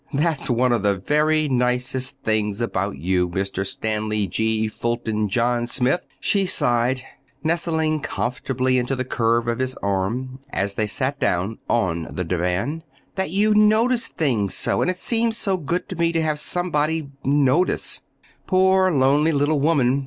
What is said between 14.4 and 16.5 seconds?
so. And it seems so good to me to have